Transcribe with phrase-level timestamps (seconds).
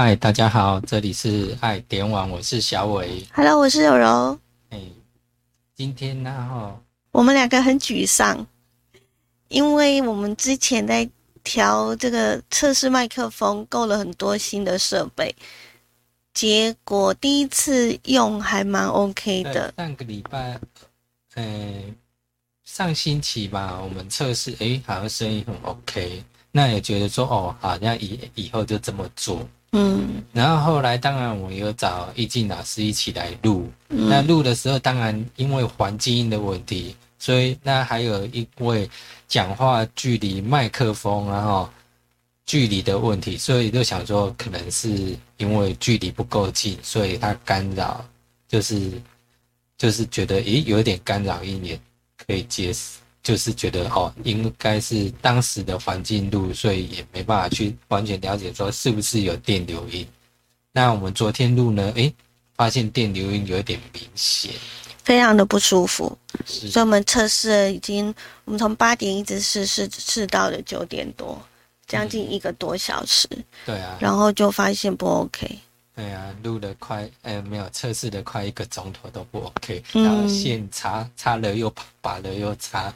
[0.00, 3.26] 嗨，大家好，这里是爱点网，我是小伟。
[3.34, 4.38] Hello，我是柔柔。
[4.70, 4.80] 哎，
[5.74, 8.46] 今天呢，哈，我们两个很沮丧，
[9.48, 11.10] 因为我们之前在
[11.42, 15.34] 调这个测试麦克风，购了很多新的设备，
[16.32, 19.74] 结果第一次用还蛮 OK 的。
[19.76, 20.60] 上个礼拜，
[21.34, 21.82] 呃，
[22.62, 26.22] 上星期吧，我们测试，哎，好像声音很 OK，
[26.52, 29.44] 那也觉得说，哦，好像以以后就这么做。
[29.72, 33.70] 嗯然后后来，当然我有找易静老师一起来录。
[33.90, 38.88] 嗯那录的时候，当然因为环境音的问题，所以那还有因为
[39.26, 41.68] 讲话距离麦克风然后
[42.46, 48.02] 距离的问题，所以就想说，可能是因为距离不够近，所以它干扰，
[48.48, 48.90] 就是
[49.76, 51.78] 就是觉得，诶，有点干扰音也
[52.26, 53.00] 可以接受。
[53.22, 60.06] 就是觉得哦，应该是当时的环境录，所以也没办法去完全了解说是不是有电流音。
[60.72, 62.14] 那我们昨天录呢，诶，
[62.54, 64.52] 发现电流音有点明显，
[65.02, 71.40] 非常的不舒服，是所以我们测试了已经，我们从八点一直试试试到了九点多，
[71.86, 73.28] 将近一个多小时，
[73.66, 75.58] 对啊，然后就发现不 OK。
[75.98, 80.04] 对啊，录了快，呃，没有测试的快一个钟头都不 OK，嗯。
[80.04, 82.94] 然后线插插了又拔，拔了又插，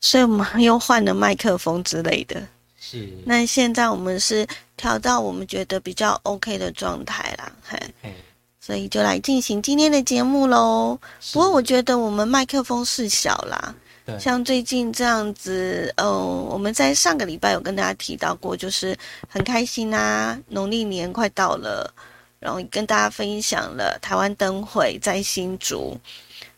[0.00, 2.40] 所以我们又换了麦克风之类的。
[2.78, 4.46] 是，那现在我们是
[4.76, 8.14] 调到我们觉得比较 OK 的状态啦，嘿，哎，
[8.60, 10.96] 所以就来进行今天的节目喽。
[11.32, 13.74] 不过我觉得我们麦克风是小啦，
[14.16, 16.06] 像最近这样子，嗯，
[16.48, 18.96] 我们在上个礼拜有跟大家提到过，就是
[19.28, 21.92] 很开心啊，农历年快到了，
[22.38, 25.98] 然后跟大家分享了台湾灯会在新竹，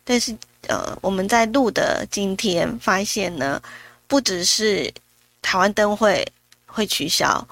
[0.05, 0.37] 但是
[0.69, 3.61] 呃，我们在录的今天发现呢，
[4.06, 4.93] 不只是
[5.41, 6.27] 台湾灯会
[6.67, 7.48] 会取消，好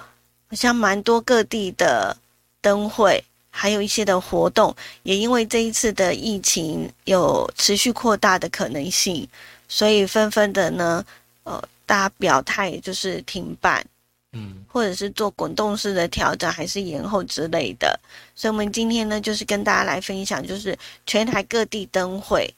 [0.53, 2.15] 像蛮多各地的
[2.61, 9.27] 灯会，还有一些的活动，也因为这一次的疫情有持续扩大的可能性，
[9.69, 11.05] 所以纷纷的呢，
[11.45, 13.85] 呃，大家表态就是停办，
[14.33, 17.99] 嗯，或者是做滚动式的调整，还是延后之类的。
[18.35, 20.77] 所以，我们今天呢，就是跟大家来分享，就是
[21.07, 22.53] 全台各地灯会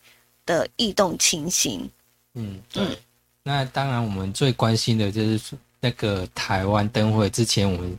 [0.46, 1.88] 的异动情形。
[2.34, 2.98] 嗯，对。
[3.42, 7.28] 那当然，我们最关心的就是那个台湾灯会。
[7.30, 7.98] 之前我们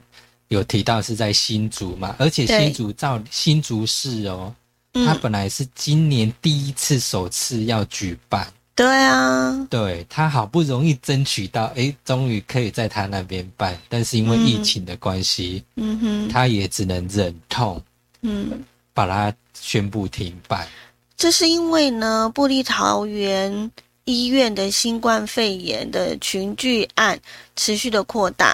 [0.50, 4.54] 有提到是在新竹嘛，而且新竹照新竹市哦，
[4.94, 17.82] 它嗯，本来是今年第一次首次要举办，对啊，对他好不容易争取到，哎，终于可以在他那边办，但是因为疫情的关系，嗯哼，他也只能忍痛
[18.22, 18.64] 嗯。
[18.94, 20.68] 把它宣布停办。
[21.16, 23.72] 这是因为呢，布利桃园
[24.04, 27.18] 医院的新冠肺炎的群聚案
[27.56, 28.54] 持续的扩大，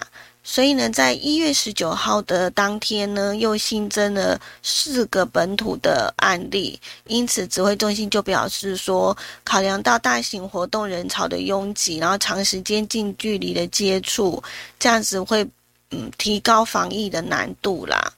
[0.50, 14.42] 所以呢，在一月十九号的当天呢，又新增了四个本土的案例，因此指挥中心就表示说，考量到大型活动人潮的拥挤，然后长时间近距离的接触，
[14.80, 15.46] 这样子会
[15.92, 18.14] 嗯提高防疫的难度啦。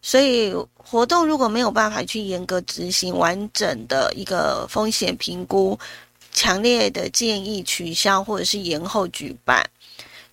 [0.00, 5.78] 所以活动如果没有办法去严格执行完整的一个风险评估，
[6.32, 9.62] 强烈的建议取消或者是延后举办。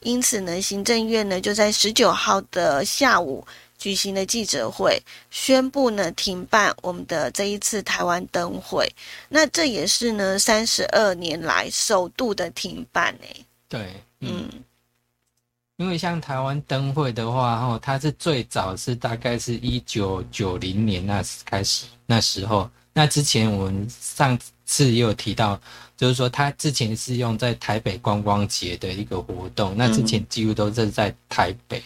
[0.02, 3.46] 因此呢，行政院呢就在十九号的下午
[3.78, 8.88] 举行了记者会，宣布呢停办我们的这一次台湾灯会。
[9.30, 13.80] 那这也是呢三十二年来首度的停办诶、对，
[14.20, 14.64] 嗯，嗯。
[15.78, 25.60] 因为像台湾灯会的话，哈，它是最早是大概是一九九零年那时开始，那时候，那之前我们上次也有提到，
[25.96, 31.82] 就是说他之前是用在台北观光节的一个活动，那之前几乎都是在台北。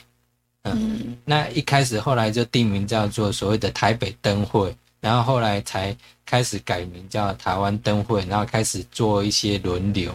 [0.68, 5.96] 嗯那一开始后来就定名叫做所谓的台北灯会，然后后来才
[6.26, 10.12] 开始改名叫台湾灯会，然后开始做一些轮流，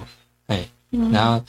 [0.49, 1.45] 哎，嗯然后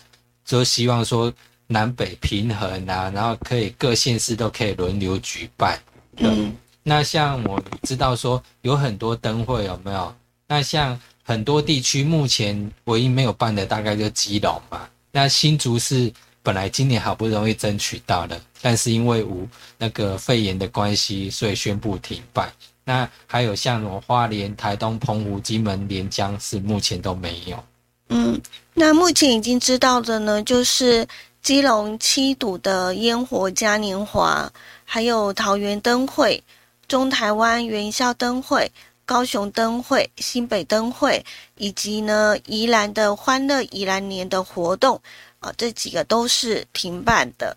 [0.46, 1.34] 就希望说
[1.66, 5.80] 南北平衡啊，然后可以各县市都可以轮流举办。
[6.18, 10.14] 嗯那像我知道说有很多灯会有没有？
[10.48, 14.88] 那像很多地区目前唯一没有办的大概就基隆嘛。
[15.12, 16.12] 那新竹是
[16.44, 19.48] 本来今年好不容易争取到的，但是因为无
[19.78, 22.52] 那个肺炎的关系，所以宣布停办。
[22.84, 27.64] 那还有像什么花莲、台东、澎湖、金门、连江是目前都没有。
[28.10, 28.42] 嗯，
[28.74, 31.08] 那目前已经知道的呢，就是
[31.42, 34.52] 基隆七堵的烟火嘉年华，
[34.84, 36.44] 还有桃园灯会、
[36.92, 38.70] 中台湾元宵灯会、
[39.06, 45.02] 高雄灯会、新北灯会，以及呢宜兰的欢乐宜兰年的活动
[45.40, 47.56] 啊，这几个都是停办的。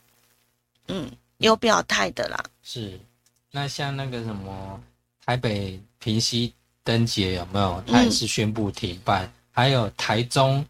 [0.87, 2.45] 嗯，有表态的啦。
[2.63, 2.97] 是，
[3.51, 4.81] 那像那个什么
[5.27, 6.55] 台北平西
[6.85, 7.83] 灯节有没有？
[7.89, 10.65] 它也是宣布停办，还有台中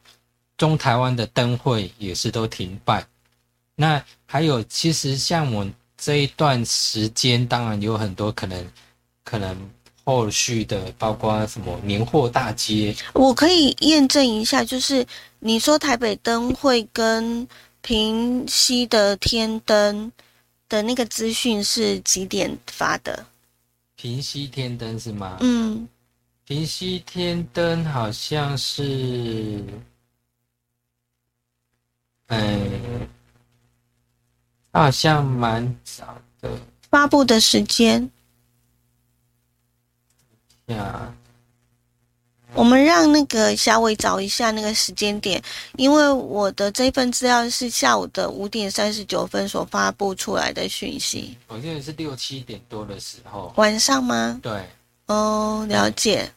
[0.57, 3.07] 中台湾的灯会也是都停办。
[3.75, 5.67] 那还有，其实像我
[6.05, 8.73] 这一段时间，当然有很多可能，
[9.25, 9.57] 可能
[10.05, 15.07] 后续的，包括什么年货大街，我可以验证一下，就是
[15.39, 17.49] 你说台北灯会跟
[17.81, 20.13] 平西的天灯
[20.69, 23.25] 的那个资讯是几点发的？
[23.97, 25.39] 平西天灯是吗？
[25.41, 25.89] 嗯，
[26.45, 29.65] 平西天灯好像是，
[32.27, 33.09] 嗯。
[34.75, 36.51] 好像蛮早的，
[36.91, 38.11] 发布的时间。
[40.67, 41.15] 呀，
[42.55, 45.41] 我们让那个小伟找一下那个时间点，
[45.77, 51.39] 因为我的这份资料是下午的五点三十九分所发布出来的讯息。
[51.47, 54.41] 我记得是六七点多的时候，晚上吗？
[54.43, 54.69] 对。
[55.07, 56.23] 哦，了解。
[56.25, 56.33] 嗯，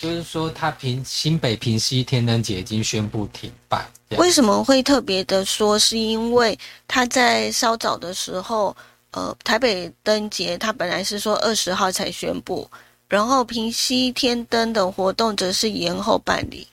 [0.00, 3.84] 就是说，他平新北平西天灯节已经宣布停办。
[4.18, 5.78] 为什么会特别的说？
[5.78, 8.76] 是因为他在稍早的时候，
[9.10, 12.70] 呃，台北灯节他本来是说二十号才宣布，
[13.08, 16.66] 然后平西天灯的活动则是延后办理。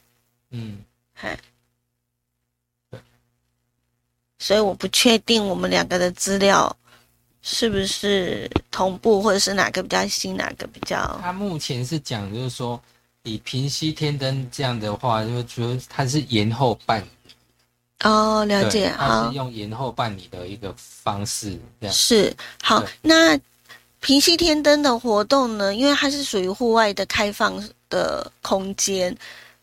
[0.52, 0.78] 嗯，
[1.14, 1.38] 嗨，
[4.40, 6.76] 所以我不确定我们两个的资料。
[7.42, 11.19] 是不是同步，或者是哪个比较新，哪个比较？
[11.22, 12.81] 他目前是讲，就是说
[13.24, 17.07] 以平息天灯这样的话，就说它是延后办理。
[18.04, 22.84] 哦，了解，它，是用延后办理的一个方式，这样是好。
[23.01, 23.40] 那
[24.01, 25.74] 平息天灯的活动呢？
[25.74, 29.16] 因为它是属于户外的开放的空间，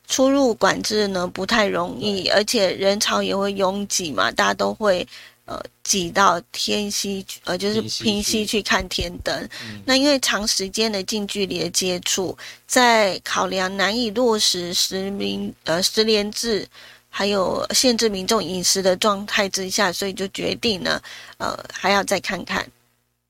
[0.09, 5.07] 出入管制呢不太容易，而且人潮也会拥挤嘛，大家都会。
[5.47, 9.49] 呃，挤到天溪，呃，就是平溪去看天灯。
[9.85, 12.37] 那因为长时间的近距离的接触，
[12.67, 16.67] 在考量难以落实实名呃实联制，
[17.11, 20.99] 还有限制民众饮食的状态之下，所以就决定呢，
[21.37, 22.67] 呃，还要再看看，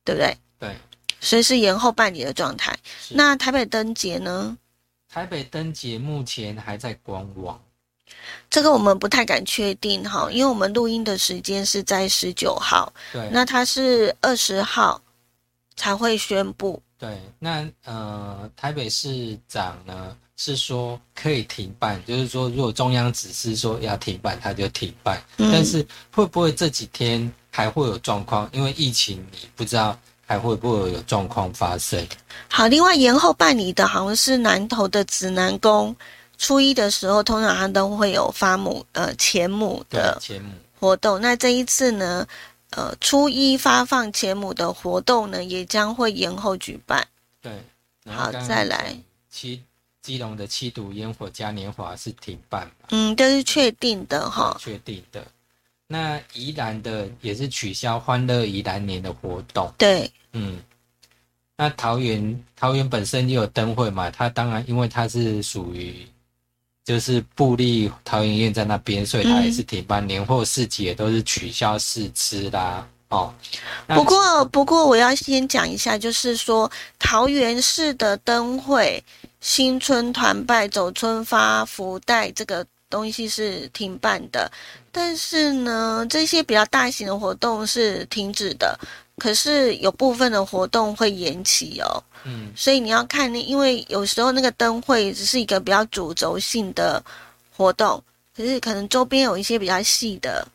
[0.05, 0.37] 对不对？
[0.61, 0.77] 对，
[1.21, 2.77] 所以是延后办理的状态。
[3.11, 4.57] 那台北灯节呢？
[5.09, 7.61] 台北灯节目前还在观望。
[8.51, 15.01] 这个我们不太敢确定哈，因为我们录音的时间是在十九号，对，那他是二十号
[15.75, 16.81] 才会宣布。
[16.99, 25.21] 对，那呃，台北市长呢是说可以停办，就是说如果中央指示说要停办，他就停办。
[25.37, 28.49] 但是会不会这几天还会有状况？
[28.53, 32.07] 因为疫情，你不知道还会不会有状况发生。
[32.49, 35.95] 好，另外延后办理的好像是南投的指南宫。
[36.37, 40.21] 初一的时候，通常它都会有发母呃钱母的
[40.79, 41.21] 活动。
[41.21, 42.27] 那这一次呢，
[42.71, 47.07] 呃，初一发放前母的活动呢，也将会延后举办。
[47.41, 47.53] 对，
[48.07, 48.95] 好，再来
[49.31, 49.63] 七
[50.03, 52.71] 基隆的七堵烟火嘉年华是停办。
[52.91, 54.57] 嗯，这是确定的哈。
[54.61, 55.25] 确定的。
[55.87, 59.73] 那宜兰的也是取消欢乐宜兰年的活动。
[59.79, 60.61] 对，嗯。
[61.57, 66.07] 那桃园桃园本身就有灯会嘛，它当然因为它是属于。
[66.85, 70.07] 就是布利桃园院在那边，所以它也是停办。
[70.07, 72.87] 年货市集也都是取消试吃啦。
[73.09, 73.33] 哦，
[73.87, 79.03] 不过不过我要先讲一下，就是说桃园市的灯会、
[79.41, 84.51] 新春团拜、走春发福袋这个东西是停办的，
[84.91, 88.79] 但是呢，这些比较大型的活动是停止的。
[89.17, 97.03] 可是有部分的活动会延期哦，嗯，所以你要看那，因为有时候那个灯会只是一个比较主轴性的
[97.57, 98.03] 活动，
[98.37, 100.47] 可是可能周边有一些比较细的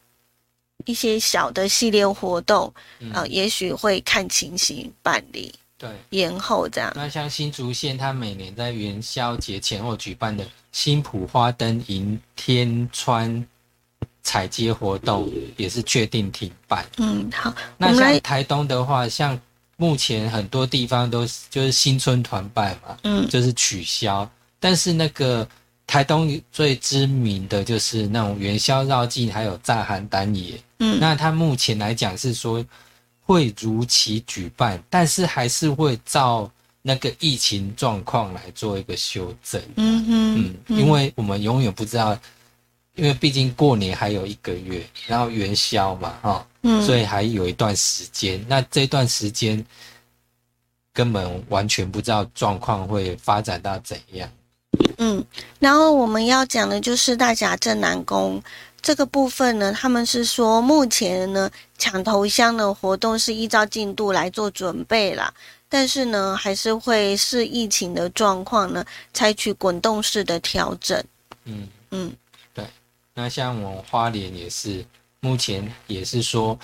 [0.86, 2.72] 一些小的系列活动，
[3.14, 6.92] 啊，也许会看情形办理，对，延后这样。
[6.96, 13.48] 那像新竹县，它每年在元宵节前后举办的新浦花灯迎天川。
[14.22, 16.86] 采接活动也是确定停办。
[16.98, 17.54] 嗯，好。
[17.78, 19.40] 那像台东的话，像
[19.78, 24.30] 目前很多地方都是就是新春团拜嘛，嗯，就是取消。
[24.60, 25.48] 但是那个
[25.88, 30.60] 台东最知名的就是那种元宵绕境，还有炸寒单野。
[30.80, 32.64] 嗯，那它目前来讲是说
[33.22, 39.62] 会如期举办，但是还是会照那个疫情状况来做一个修正。
[39.78, 42.18] 嗯哼，嗯，因为我们永远不知道。
[43.00, 48.44] 因为毕竟过年还有一个月，然后元宵嘛，哈，嗯，所以还有一段时间。
[48.48, 49.66] 那这段时间
[50.94, 54.30] 根本完全不知道状况会发展到怎样。
[54.98, 55.24] 嗯，
[55.60, 58.42] 然后我们要讲的就是大甲镇南宫
[58.82, 65.34] 这个部分呢，他们是说目前呢抢头香的活动是依照进度来做准备啦，
[65.70, 71.02] 但是呢还是会视疫情的状况呢采取滚动式的调整。
[71.46, 72.29] 嗯，嗯，对。
[73.20, 74.86] 那像我们花莲也是，
[75.20, 76.58] 目前也是说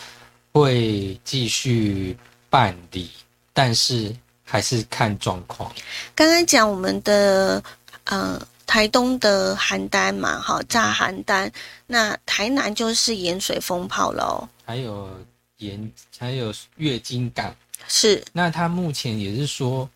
[0.54, 2.18] 会继续
[2.50, 3.12] 办理，
[3.52, 5.70] 但是还是看状况。
[6.16, 7.62] 刚刚讲我们的
[8.06, 11.52] 呃台东的邯郸嘛，哈炸邯郸，
[11.88, 14.48] 那台南就是盐水风炮喽。
[14.64, 15.10] 还有
[15.58, 17.54] 盐，还有月经港。
[17.90, 19.90] 是，那他目前也是说，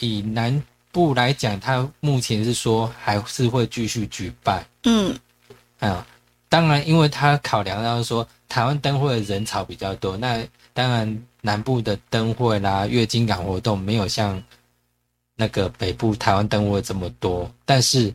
[0.00, 4.66] 以南部来讲，他目前是说还是会继续举办。
[4.82, 5.16] 嗯
[5.80, 6.06] 啊，
[6.48, 14.40] 当然，因为他考量到说台湾灯会的人潮比较多，那当然南部的灯会啦、月经港活动没有像
[15.34, 18.14] 那个北部台湾灯会这么多，但是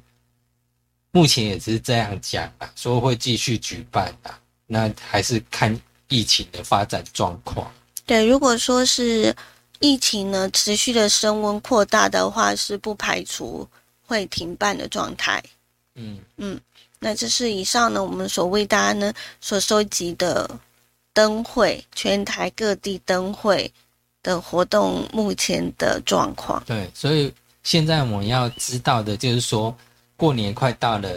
[1.11, 5.75] 目前也是这样讲啊，说会继续举办啊，那还是看
[6.07, 7.71] 疫情的发展状况。
[8.05, 9.35] 对，如果说是
[9.79, 13.67] 疫情呢持续的升温扩大的话，是不排除
[14.05, 15.43] 会停办的状态。
[15.95, 16.59] 嗯嗯，
[16.99, 20.49] 那这是以上呢我们所为大家呢所收集的
[21.13, 23.71] 灯会，全台各地灯会
[24.23, 26.61] 的活动目前的状况。
[26.65, 27.33] 对，所以
[27.63, 29.75] 现在我们要知道的就是说，
[30.17, 31.09] 过年快到了，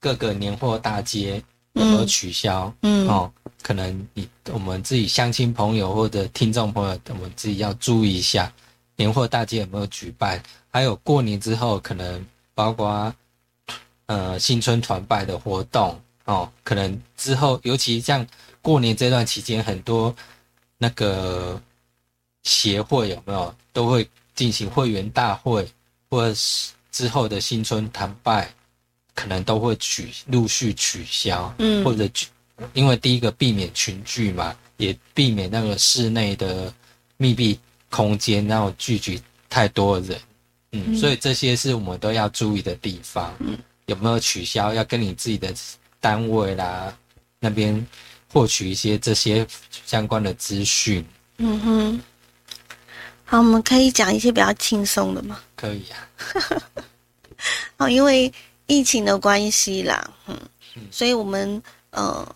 [0.00, 1.42] 各个年货大街
[1.74, 2.72] 有没有取消？
[2.82, 3.30] 嗯哦，
[3.62, 8.52] 可能你我们自己乡亲朋友或者听众朋友，我们自己要注意一下，
[8.96, 10.42] 年货大街有没有举办？
[10.70, 12.24] 还有过年之后，可能
[12.54, 13.14] 包括
[14.06, 18.26] 呃新春团拜的活动哦，可能之后，尤其像
[18.62, 20.14] 过年这段期间，很多
[20.78, 21.60] 那个
[22.42, 25.68] 协会有没有都会进行会员大会，
[26.08, 28.50] 或者是之后的新春团拜，
[29.14, 31.84] 可能都会取陆续取消，嗯。
[31.84, 32.28] 或者取
[32.72, 36.72] 因为第一个避免群聚嘛，也避免那个室内的
[37.16, 37.58] 密闭
[37.90, 39.20] 空间，然后聚集
[39.50, 40.18] 太多人，
[40.72, 40.96] 嗯，嗯。
[40.96, 43.34] 所以这些是我们都要注意的地方。
[43.40, 44.72] 嗯，有没有取消？
[44.72, 45.52] 要跟你自己的
[46.00, 46.96] 单位啦
[47.38, 47.86] 那边
[48.32, 49.46] 获取一些这些
[49.86, 51.04] 相关的资讯，
[51.38, 52.00] 嗯哼，
[53.24, 55.40] 好，我们可以讲一些比较轻松的吗。
[55.54, 56.08] 可以啊。
[57.76, 58.32] 哦，因为
[58.66, 60.38] 疫情的关系啦，嗯
[60.76, 62.26] 嗯，所以我们呃，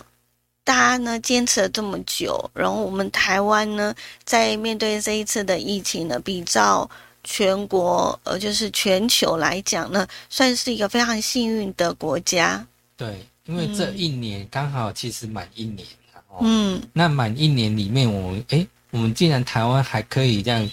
[0.64, 6.88] 大家呢坚持了这么久，然后我们台湾呢，在面对这一次的疫情呢，比照
[7.31, 12.67] 全国呃，就是全球来讲呢，算是一个非常幸运的国家。
[12.97, 16.39] 对，因为这一年刚好其实满一年了哦。
[16.41, 20.71] 嗯那满一年里面，我们哎，我们竟然台湾还可以这样，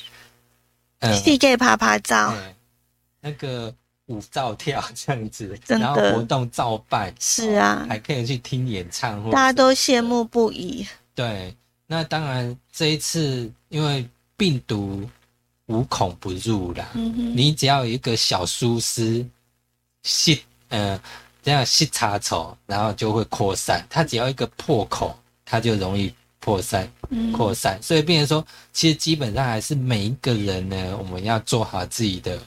[1.00, 2.34] 呃，世界啪啪照，
[3.20, 3.74] 那个
[4.06, 10.88] 舞照跳这样子，然后活动照办，是啊哦还可以去听演唱会，大家都羡慕不已。
[11.14, 11.54] 对。
[11.88, 14.04] 那当然，这一次因为
[14.36, 15.08] 病毒
[15.68, 19.26] 无孔不入啦，嗯，你只要有一个小疏失，
[20.04, 21.00] 细呃
[21.42, 23.86] 这样细插头，然后就会扩散。
[23.90, 27.82] 它只要一个破口，它就容易扩散嗯扩散。
[27.82, 32.40] 所以变成说，其实基本上还是每一个人呢，我们要做好自己的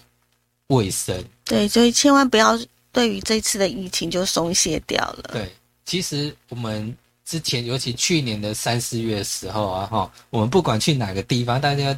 [0.68, 1.24] 卫生。
[1.44, 2.58] 对，所以千万不要
[2.92, 5.30] 对于这次的疫情就松懈掉了。
[5.32, 5.52] 对，
[5.84, 11.96] 其实我们之前，尤其去年的三四月的时候啊，哈，我们不管去哪个地方，大家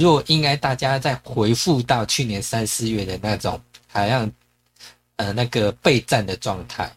[0.00, 4.30] 如果应该大家再回复到去年三四月的那种，好像
[5.16, 6.90] 呃那个备战的状态，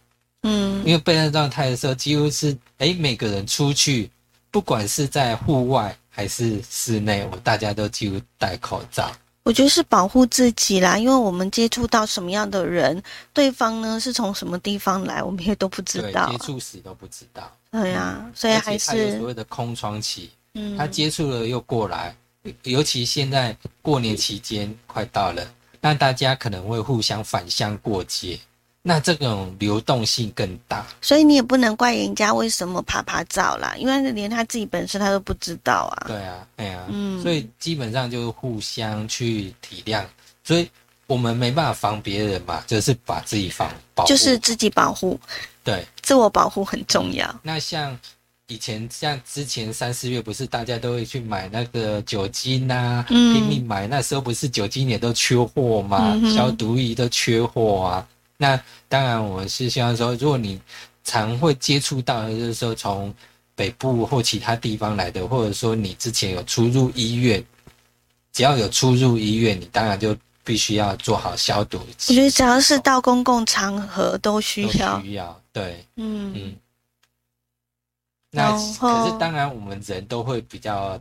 [0.43, 4.09] 嗯因为备战状态的时候，几乎是哎每个人出去，
[4.49, 9.11] 不管是在户外还是室内，我大家都几乎戴口罩。
[9.43, 16.37] 我觉得是保护自己啦，因为我们接触到什么样的人，对方呢是从什么地方来，我们也都不知对，道接。
[16.37, 20.29] 触史都不知道，对呀、所以还而且它有所是谓的空窗期。
[20.53, 22.15] 嗯，他接触了又过来，
[22.63, 25.47] 尤其现在过年期间快到了，
[25.79, 28.37] 那大家可能会互相返乡过节，
[28.81, 30.85] 那这种流动性更大。
[31.01, 36.05] 所以你也不能怪人家为什么爬爬照啦，因为连他自己本身他都不知道啊。
[36.07, 40.03] 对啊，哎呀、嗯所以基本上就是互相去体谅，
[40.43, 40.69] 所以
[41.07, 44.09] 我们没办法防别人嘛，就是把自己防保护。
[44.09, 45.17] 就是自己保护，
[45.63, 45.85] 对。
[46.01, 47.39] 自我保护很重要。
[47.41, 47.97] 那像
[48.47, 56.11] 以前像之前三四月不是大家都会去买那个酒精啊，嗯拼命买，那时候不是酒精也都缺货吗？
[56.15, 58.07] 嗯消毒液都缺货啊。
[58.37, 58.59] 那
[58.89, 60.59] 当然，我是希望说，如果你
[61.03, 63.13] 常会接触到，就是说从
[63.55, 67.41] 北部或其他地方来的，或者说你之前有出入医院，
[68.33, 75.01] 只要有出入医院，你当然就必须要做好消毒，我觉得只要是到公共场合都需要。
[75.01, 75.41] 需要。
[75.53, 76.55] 对，嗯嗯。
[78.35, 80.99] 那可是当然，我们人都会比较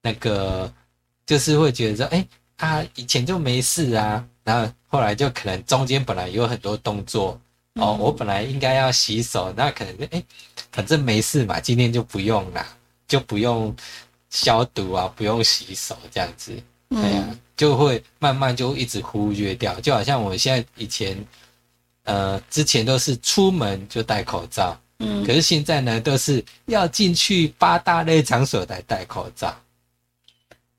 [0.00, 0.72] 那个，
[1.26, 7.38] 就是会觉得说，哎、啊，以前就没事啊，然后后来就可能中间本来有很多动作，
[7.74, 7.98] 哦，嗯。
[7.98, 10.26] 我本来应该要洗手，那可能哎、诶
[10.72, 12.66] 反正没事嘛，今天就不用啦，
[13.06, 13.76] 就不用
[14.30, 16.52] 消毒啊，不用洗手这样子，
[16.96, 21.24] 哎呀、嗯就会慢慢就一直忽略掉，就好像我现在以前，
[22.02, 29.54] 呃，之前都是出门就戴口罩，嗯可是现在呢，都是要进去八大类场所才戴口罩。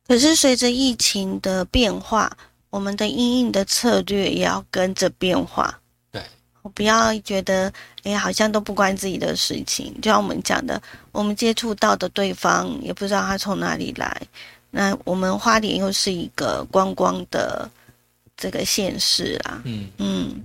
[0.08, 2.36] 可是随着疫情的变化，
[2.70, 5.80] 我们的应应的策略也要跟着变化。
[6.12, 6.22] 对，
[6.62, 7.72] 我不要觉得
[8.04, 9.94] 哎，好像都不关自己的事情。
[10.02, 14.22] 就像我们讲的，我们接触到的对方也不知道他从哪里来。
[14.70, 17.70] 那我们花莲又是一个观光的
[18.36, 20.44] 这个县市啊，嗯，嗯，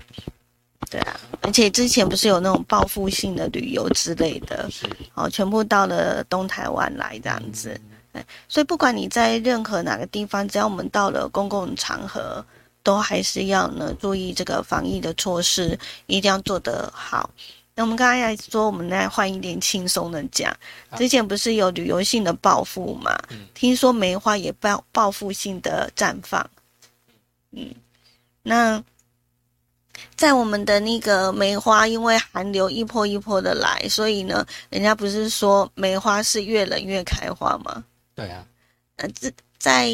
[0.90, 7.78] 对啊，而且之前不是有那种报复性的旅游之类的，是哦，全部到了东台湾来这样子。
[8.49, 12.44] 所以不管你在任何哪个地方，只要我们到了公共场合，
[12.82, 17.30] 都还是要呢注意这个防疫的措施，一定要做得好。
[17.75, 20.56] 那我们刚才也说，我们来换一点轻松的讲。
[20.97, 23.16] 之前不是有旅游性的报复嘛？
[23.30, 26.44] 嗯听说梅花也报报复性的绽放。
[27.52, 27.73] 嗯，
[28.42, 28.82] 那
[30.16, 37.84] 在我们的那个梅花，因为寒流一波一波的来，所以呢，人家不是说梅花是越冷越开花吗？
[38.14, 38.44] 对啊，
[38.96, 39.88] 呃，这在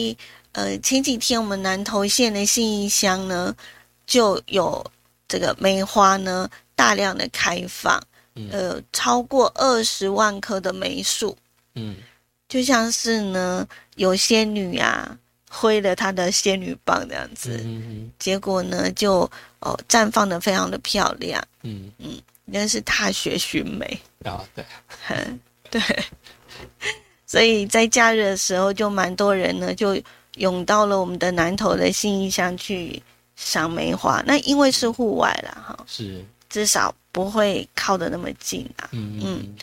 [0.52, 3.54] 呃前几天，我们南投县的信义乡呢，
[4.06, 4.84] 就有
[5.28, 8.02] 这个梅花呢大量的开放，
[8.34, 8.48] 嗯。
[8.50, 11.36] 呃，超过二十万棵的梅树，
[11.74, 11.96] 嗯。
[12.46, 15.18] 就像是呢有仙女啊
[15.54, 19.30] 挥了他的仙女棒这样子，嗯结果呢就
[19.60, 21.90] 哦绽放的非常的漂亮，嗯。
[21.98, 23.98] 嗯那是踏雪寻梅。
[24.22, 24.64] 嗯，啊对，
[25.08, 25.40] 嗯，
[25.70, 25.80] 对，
[27.26, 29.98] 所以在假日的时候，就蛮多人呢，就
[30.34, 33.02] 涌到了我们的南投的信义乡去
[33.34, 34.22] 赏梅花。
[34.26, 38.90] 那因为是户外啦，哈，是，至少不会靠得那么近啊。
[38.92, 39.18] 嗯。
[39.24, 39.56] 嗯。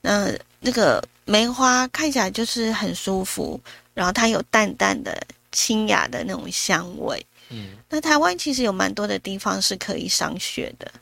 [0.00, 0.28] 那
[0.58, 3.60] 那个梅花看起来就是很舒服，
[3.94, 5.16] 然后它有淡淡的
[5.50, 7.24] 清雅的那种香味。
[7.48, 10.92] 嗯，那台湾其实有蛮多的地方是可以赏雪的，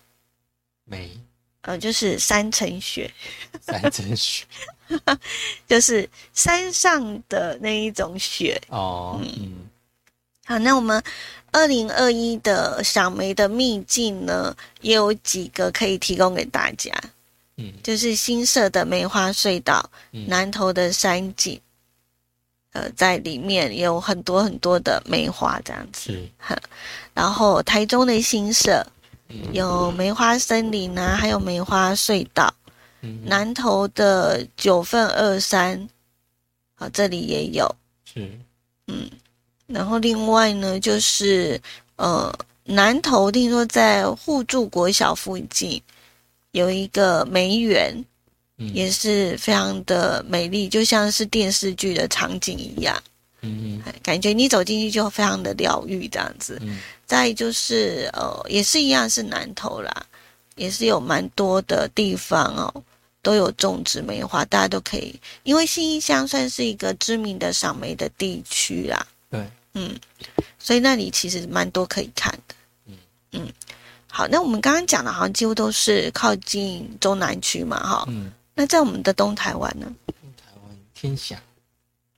[0.84, 1.10] 梅
[1.62, 3.10] 呃，就是山层雪。
[3.64, 4.44] 山层雪
[5.66, 8.60] 就是山上的那一种雪。
[8.68, 9.68] 哦，嗯
[10.44, 11.00] 好，那我们
[11.52, 16.92] 二零二一的赏梅的秘境呢，也有几个可以提供给大家，
[17.56, 21.58] 嗯就是新设的梅花隧道、嗯南投的山景，
[22.72, 26.12] 呃，在里面也有很多很多的梅花这样子。
[26.12, 26.30] 是，
[27.14, 28.84] 然后台中的新社
[29.28, 32.52] 嗯有梅花森林啊，还有梅花隧道。
[33.02, 35.88] 嗯南投的九份二三，
[36.76, 37.66] 啊，这里也有。
[38.04, 38.30] 是，
[38.86, 39.10] 嗯
[39.66, 41.60] 然后另外呢，就是
[41.96, 42.32] 呃，
[42.64, 45.82] 南投听说在互助国小附近
[46.52, 48.04] 有一个梅园，嗯
[48.74, 53.02] 也是非常的美丽，就像是电视剧的场景一样，
[53.40, 56.58] 嗯嗯哎感觉你走进去就非常的疗愈这样子。
[56.62, 60.06] 嗯再就是呃，也是一样是南投啦，
[60.56, 62.82] 也是有蛮多的地方哦，
[63.20, 69.06] 都有种植梅花，大家都可以，因为新义乡算是一个知名的赏梅的地区啦。
[69.30, 69.94] 对，嗯，
[70.58, 72.54] 所以那里其实蛮多可以看的。
[72.86, 72.96] 嗯
[73.32, 73.48] 嗯，
[74.06, 78.04] 好，那我们刚刚讲的好像几乎都是靠近中南区嘛，哈。
[78.08, 79.86] 嗯，那在我们的东台湾呢？
[80.36, 81.38] 台湾天祥，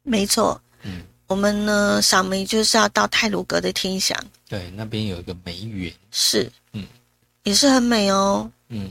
[0.03, 4.19] 没错，嗯，我们呢赏梅就是要到泰鲁阁的天祥，
[4.49, 6.87] 对，那边有一个梅园，是，嗯，
[7.45, 8.51] 也是很美哦。
[8.69, 8.91] 嗯。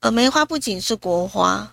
[0.00, 1.72] 呃，梅花不仅是国花，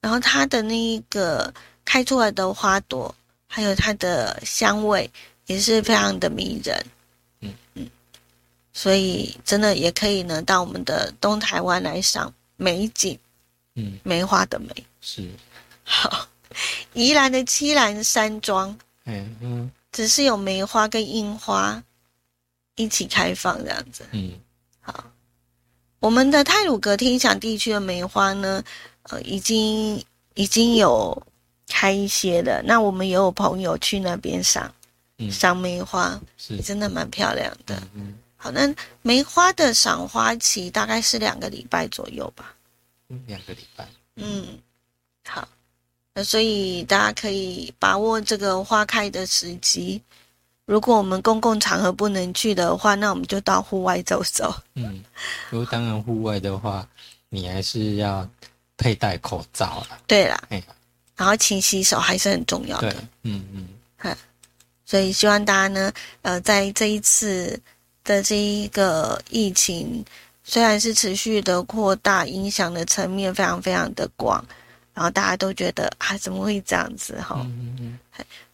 [0.00, 1.52] 然后它的那一个
[1.84, 3.12] 开出来的花朵，
[3.48, 5.10] 还有它的香味，
[5.46, 6.86] 也是非常的迷人。
[7.40, 7.52] 嗯。
[7.74, 7.90] 嗯，
[8.72, 13.18] 所以真的也可以呢，到我们的东台湾来赏美景，
[13.74, 13.98] 嗯。
[14.02, 14.68] 梅花的梅。
[15.00, 15.28] 是，
[15.82, 16.28] 好，
[16.94, 19.70] 宜兰的七兰山庄，嗯嗯。
[19.92, 21.82] 只是有梅花跟樱花。
[22.76, 24.04] 一起开放这样子。
[24.10, 24.32] 嗯。
[24.80, 25.04] 好，
[26.00, 28.60] 我们的泰鲁格天祥地区的梅花呢，
[29.04, 31.24] 呃，已经已经有
[31.68, 32.60] 开一些了。
[32.64, 34.74] 那我们也有朋友去那边赏
[35.18, 35.30] 嗯。
[35.30, 37.80] 赏梅花，是，真的蛮漂亮的。
[37.94, 38.18] 嗯。
[38.36, 42.53] 好，那梅花的赏花期大概是两个礼拜左右吧。
[43.14, 44.58] 嗯，两个礼拜，嗯，
[45.24, 45.46] 好，
[46.12, 50.02] 那所以大家可以把握这个花开的时机。
[50.66, 54.54] 如果我们公共场合不能去的话，那我们就到户外走走。
[54.74, 55.04] 嗯，
[55.50, 56.88] 如果当然户外的话，
[57.28, 58.26] 你还是要
[58.76, 60.00] 佩戴口罩了。
[60.06, 60.42] 对啦，
[61.16, 63.46] 然后勤洗手还是很重要对的。，嗯
[64.02, 64.16] 嗯，
[64.86, 67.60] 所以希望大家呢，呃，在这一次
[68.02, 70.02] 的这一个疫情，
[70.44, 74.44] 虽然是持续的扩大，影响的层面非常非常的广，
[74.92, 77.40] 然后大家都觉得啊，怎么会这样子哈？
[77.40, 77.98] 嗯嗯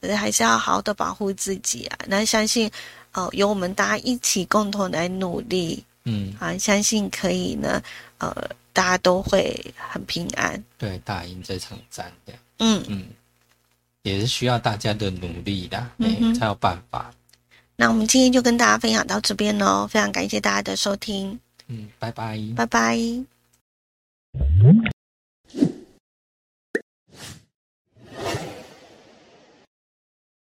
[0.01, 1.99] 可是还是要好好的保护自己啊。
[2.07, 2.71] 那相信，
[3.13, 7.83] 呃，由我们大家一起共同来努力嗯，啊，相信可以呢，
[8.19, 8.35] 呃，
[8.73, 10.63] 大家都会很平安。
[10.79, 13.05] 对，打赢这场战的，嗯，嗯，
[14.03, 17.13] 也是需要大家的努力的，哎、嗯哼才有办法。
[17.77, 21.39] 那我们今天就跟大家分享到这边喽，非常感谢大家的收听，
[21.71, 22.37] 嗯拜拜。
[22.57, 22.99] 拜拜。